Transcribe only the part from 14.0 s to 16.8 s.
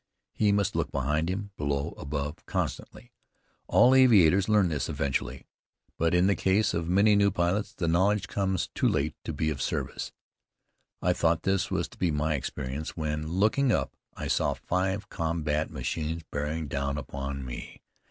I saw five combat machines bearing